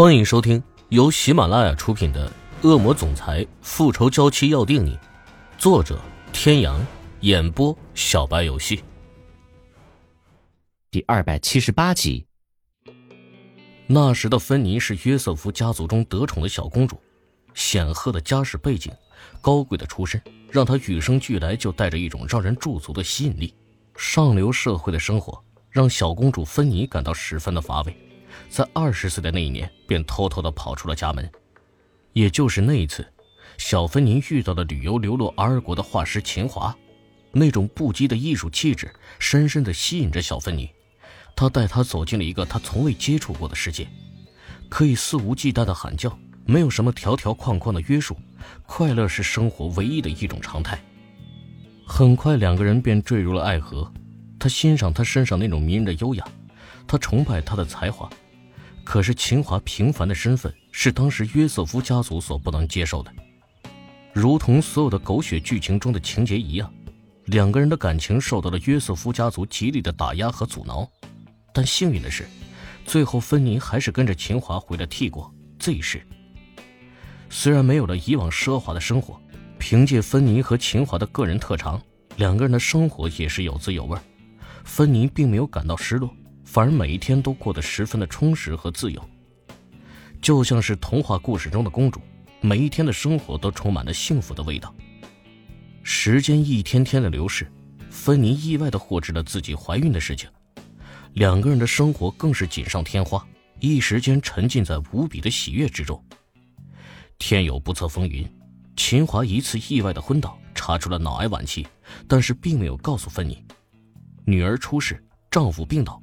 [0.00, 2.26] 欢迎收听由喜马拉雅出品的
[2.66, 4.96] 《恶魔总裁复仇娇妻要定你》，
[5.58, 6.00] 作者：
[6.32, 6.80] 天阳，
[7.20, 8.82] 演播：小白游戏。
[10.90, 12.24] 第二百七十八集。
[13.86, 16.98] 那时的芬妮是约瑟夫家族中得宠的小公主，
[17.52, 18.90] 显赫的家世背景，
[19.42, 20.18] 高贵的出身，
[20.50, 23.54] 让她与生俱来就带着一种让人驻足的吸引力。
[23.96, 27.94] 上流社会的生活让小公主芬妮感到十分的乏味。
[28.48, 31.30] 在二十岁的那一年，便偷偷的跑出了家门。
[32.12, 33.06] 也就是那一次，
[33.56, 36.76] 小芬妮遇到了旅游流落阿尔国的画师秦华，
[37.32, 40.68] 那种不羁的艺术气质深深的吸引着小芬妮。
[41.36, 43.86] 他带她走进了一个她从未接触过的世界，
[44.68, 48.16] 可以肆无忌惮的喊叫，没有什么条条框框的约束，
[48.66, 50.78] 快乐是生活唯一的一种常态。
[51.86, 53.90] 很快，两个人便坠入了爱河。
[54.38, 56.24] 他欣赏他身上那种迷人的优雅，
[56.86, 58.10] 他崇拜他的才华。
[58.90, 63.14] 可是秦华平凡的身份是当时约瑟夫家族所不能接受的，
[64.12, 66.68] 如同所有的狗血剧情中的情节一样，
[67.26, 70.90] 两个人的感情受到了约瑟夫家族极力的打压和阻挠。
[71.54, 72.26] 但幸运的是，
[72.84, 76.04] 最后芬妮还是跟着秦华回了 T 国 Z 市。
[77.28, 79.22] 虽然没有了以往奢华的生活，
[79.56, 81.80] 凭借芬妮和秦华的个人特长，
[82.16, 83.96] 两个人的生活也是有滋有味。
[84.64, 86.12] 芬妮并没有感到失落。
[86.52, 89.00] 反而每一天都过得十分的充实和自由，
[90.20, 92.00] 就像是童话故事中的公主，
[92.40, 94.74] 每一天的生活都充满了幸福的味道。
[95.84, 97.48] 时间一天天的流逝，
[97.88, 100.28] 芬妮意外的获知了自己怀孕的事情，
[101.12, 103.24] 两个人的生活更是锦上添花，
[103.60, 106.04] 一时间沉浸在无比的喜悦之中。
[107.16, 108.28] 天有不测风云，
[108.74, 111.64] 秦华一次意外的昏倒，查出了脑癌晚期，
[112.08, 113.40] 但是并没有告诉芬妮，
[114.24, 116.02] 女儿出事，丈夫病倒。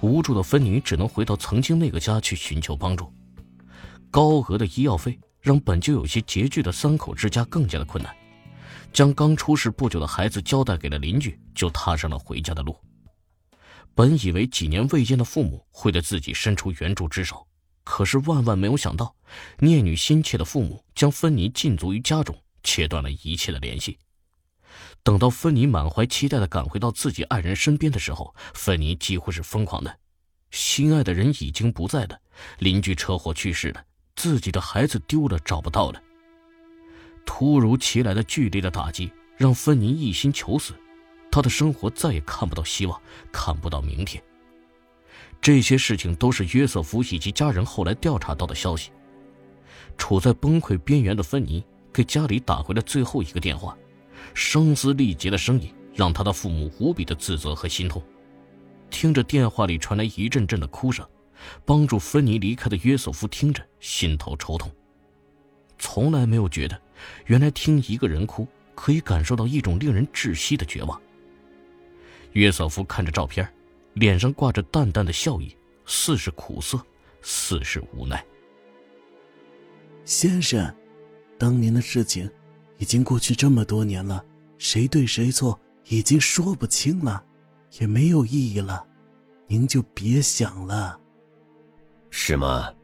[0.00, 3.12] 无助的芬妮只能回到曾经那个家去寻求帮助。
[4.10, 8.14] 高额的医药费让本就有些拮据的三口之家更加的困难。
[8.92, 12.76] 将刚出世不久的孩子交代给了邻居，就踏上了回家的路。
[13.94, 17.46] 本以为几年未见的父母会对自己伸出援助之手，
[17.84, 19.14] 可是万万没有想到，
[19.58, 23.98] 念女心切的父母将芬妮禁足于家中，切断了一切的联系。
[25.04, 29.98] 等到芬妮满怀期待的赶回到自己爱人身边的时候，芬妮几乎是疯狂的。
[30.50, 32.18] 心爱的人已经不在了，
[32.58, 36.00] 邻居车祸去世了，自己的孩子丢了找不到了。
[37.24, 40.74] 突如其来的剧烈的打击让芬妮一心求死，
[41.30, 43.00] 她的生活再也看不到希望，
[43.32, 44.22] 看不到明天。
[45.40, 48.92] 这些事情都是约瑟夫以及家人后来调查到的消息。
[49.98, 53.76] 处在崩溃边缘的芬妮给家里打回了最后一个电话。
[54.34, 58.02] 声嘶力竭的声音让他的父母无比的自责和心痛，
[58.90, 61.06] 听着电话里传来一阵阵的哭声，
[61.64, 64.70] 帮助芬妮离开的约瑟夫听着心头抽痛。
[65.78, 66.80] 从来没有觉得，
[67.26, 71.00] 原来听一个人哭可以感受到一种令人窒息的绝望。
[72.32, 73.46] 约瑟夫看着照片，
[73.94, 75.54] 脸上挂着淡淡的笑意，
[75.84, 76.80] 似是苦涩，
[77.20, 78.24] 似是无奈。
[80.04, 80.74] 先生，
[81.38, 82.30] 当年的事情。
[82.82, 84.24] 已经过去这么多年了，
[84.58, 85.56] 谁对谁错
[85.86, 87.24] 已经说不清了，
[87.78, 88.84] 也没有意义了，
[89.46, 90.98] 您就别想了。
[92.10, 92.74] 是吗？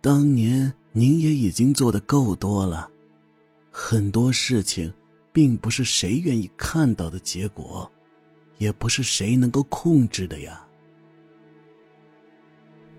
[0.00, 2.90] 当年您也已经做的够多了，
[3.70, 4.90] 很多事情
[5.30, 7.92] 并不是谁愿意看到的结果，
[8.56, 10.66] 也不是谁能够控制的呀。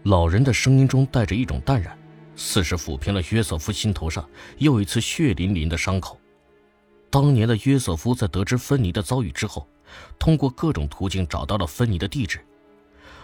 [0.04, 1.98] 老人的声音中带着一种淡然。
[2.36, 6.20] 似是抚平了约瑟夫心头上又一次血淋淋的伤口。
[7.10, 9.68] 当年的约瑟夫在得知芬妮的遭遇之后，
[10.20, 12.40] 通过各种途径找到了芬妮的地址。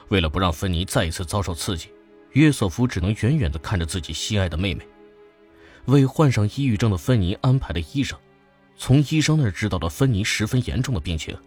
[0.10, 1.90] 为了不让芬妮再一次遭受刺激，
[2.32, 4.88] 约瑟夫只能远远地看着自己心爱的妹妹。
[5.86, 8.18] 为患上抑郁症的芬妮安排了医生，
[8.78, 11.38] 从医生那儿知道了芬妮十分严重的病情，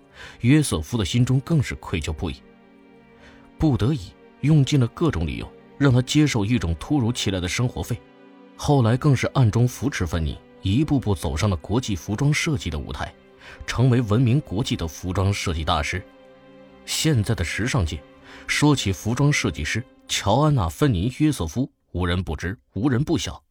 [0.41, 2.37] 约瑟夫的心中更是愧疚不已。
[3.59, 5.51] 不得已，用尽了各种理由。
[5.79, 8.01] 让他接受一种突如其来的生活费，
[8.57, 13.13] 后来更是暗中扶持芬妮，一步步走上了国际服装设计的舞台，
[13.67, 16.03] 成为闻名国际的服装设计大师。
[16.87, 18.03] 现在的时尚界，
[18.47, 23.43] 说起服装设计师乔安娜·芬妮·约瑟夫，无人不知，无人不晓。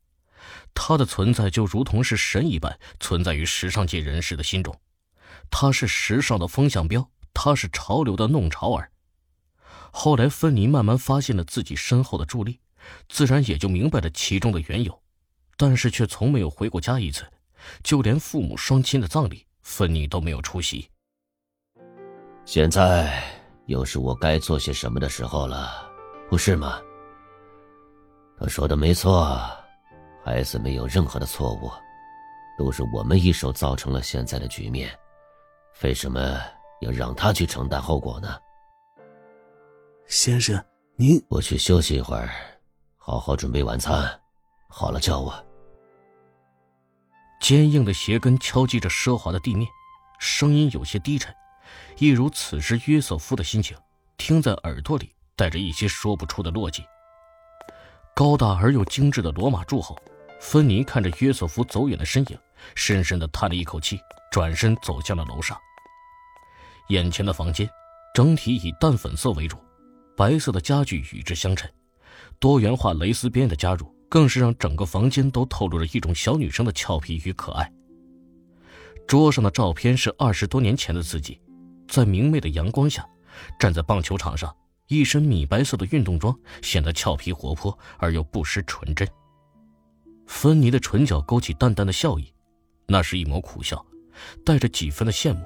[0.74, 4.76] 她的存在就如同是神一般存在于时尚界人士的心中，
[5.50, 8.90] 她是时尚的风向标，她是潮流的弄潮儿。
[9.96, 12.60] 后来，芬妮慢慢发现了自己身后的助力，
[13.08, 15.00] 自然也就明白了其中的缘由，
[15.56, 17.24] 但是却从没有回过家一次，
[17.84, 20.90] 就连父母双亲的葬礼，芬妮都没有出席。
[22.44, 23.24] 现在
[23.68, 25.88] 又是我该做些什么的时候了，
[26.28, 26.82] 不是吗？
[28.40, 29.40] 他说的没错，
[30.26, 31.72] 孩子没有任何的错误，
[32.58, 34.90] 都是我们一手造成了现在的局面，
[35.84, 36.42] 为什么
[36.82, 38.40] 要让他去承担后果呢？
[40.24, 40.58] 先生，
[40.96, 42.30] 您我去休息一会儿，
[42.96, 44.10] 好好准备晚餐，
[44.70, 45.46] 好了叫我。
[47.42, 49.68] 坚硬的鞋跟敲击着奢华的地面，
[50.20, 51.36] 声音有些低沉，
[51.98, 53.76] 一如此时约瑟夫的心情，
[54.16, 56.86] 听在耳朵里带着一些说不出的落寂。
[58.16, 60.00] 高大而又精致的罗马柱后，
[60.40, 62.40] 芬妮看着约瑟夫走远的身影，
[62.76, 64.00] 深深的叹了一口气，
[64.32, 65.60] 转身走向了楼上。
[66.88, 67.70] 眼前的房间
[68.14, 69.58] 整体以淡粉色为主，
[70.16, 71.70] 白色的家具与之相衬，
[72.40, 77.72] 多元化蕾丝边的加入，更是让整个房间都透露着一种小女生的俏皮与可爱。
[79.08, 81.40] 桌上的照片是二十多年前的自己，
[81.88, 83.06] 在明媚的阳光下，
[83.60, 84.54] 站在棒球场上。
[84.88, 89.08] 一身米白色的运动装，显得俏皮活泼而又不失纯真。
[90.28, 92.32] 芬妮的唇角勾起淡淡的笑意，
[92.86, 93.84] 那是一抹苦笑，
[94.46, 95.44] 带着几分的羡慕。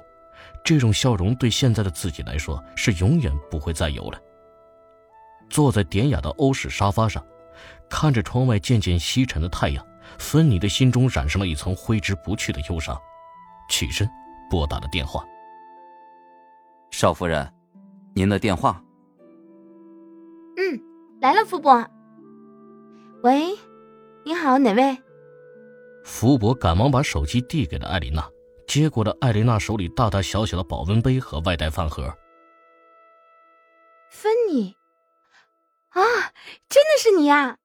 [0.64, 4.20] 这种笑容对现在的自己来说是永远不会再有了。
[5.48, 7.24] 坐在典雅的欧式沙发上，
[7.88, 9.84] 看着窗外渐渐西沉的太阳，
[10.18, 12.98] 芬妮的心中染上了一层挥之不去的忧伤。
[13.70, 14.08] 起身，
[14.50, 15.24] 拨打了电话。
[16.90, 17.52] 少夫人，
[18.14, 18.82] 您的电话。
[20.56, 20.80] 嗯，
[21.20, 21.86] 来了，福伯。
[23.22, 23.56] 喂，
[24.24, 24.96] 你好，哪位？
[26.04, 28.26] 福伯赶忙把手机递给了艾琳娜，
[28.66, 32.10] 接过了艾琳娜手里大大小小的保温杯和外带饭盒。
[34.10, 34.74] 芬妮，
[35.90, 36.00] 啊，
[36.68, 37.58] 真的是你呀！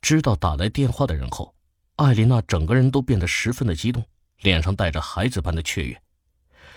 [0.00, 1.54] 知道打来电话的人后，
[1.96, 4.04] 艾琳娜整个人都变得十分的激动，
[4.40, 6.00] 脸上带着孩子般的雀跃。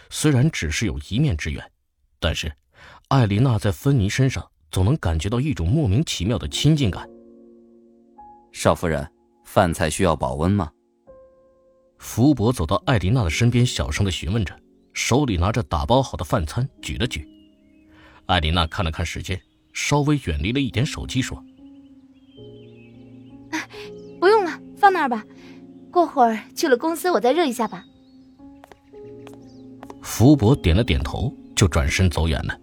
[0.09, 1.71] 虽然只是有一面之缘，
[2.19, 2.51] 但是。
[3.09, 7.09] 艾琳娜在芬妮身上总能感觉到一种莫名其妙的亲近感。
[8.53, 9.11] 少夫人，
[9.43, 10.71] 饭菜需要保温吗？
[11.97, 14.57] 福伯走到艾琳娜的身边，小声的询问着，
[14.93, 17.27] 手里拿着打包好的饭餐，举了举。
[18.27, 19.41] 艾琳娜看了看时间，
[19.81, 21.41] 稍微远离了一点手机，说
[24.19, 25.23] ：“不用了，放那儿吧，
[25.89, 27.85] 过会儿去了公司我再热一下吧。”
[30.03, 32.59] 福伯点了点头，就转身走远了。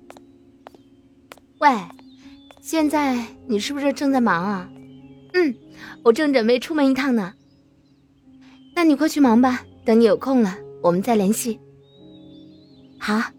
[1.59, 1.71] 喂，
[2.61, 4.71] 现在你是不是正在忙啊？
[5.33, 5.55] 嗯，
[6.05, 7.33] 我正准备出门一趟呢。
[8.75, 11.59] 那你快去忙吧，等你有空了，我们再联系。
[12.99, 13.33] 好，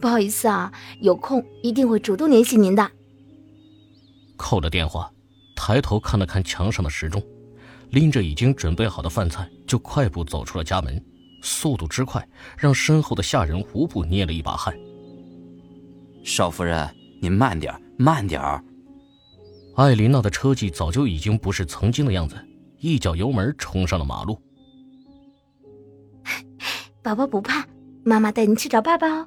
[0.00, 2.90] 不好意思啊，有空一定会主动联系您的。
[4.36, 5.10] 扣了电话，
[5.56, 7.22] 抬头看了看墙上的时钟，
[7.90, 11.04] 拎着已经准备好的饭菜，就快步走出了家门，
[11.42, 14.74] 速度之快，让身后的下人无不捏了一把汗。
[16.24, 16.88] 少夫人。
[17.20, 18.64] 您慢点，慢点儿。
[19.74, 22.36] 艾琳娜的车技早就已经不是曾经的样子，
[22.78, 24.40] 一脚油门冲上了马路。
[27.02, 27.66] 宝宝不怕，
[28.04, 29.26] 妈妈带你去找爸爸哦。